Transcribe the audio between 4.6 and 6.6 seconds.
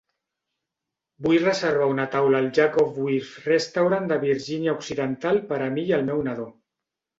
Occidental per a mi i el meu nadó.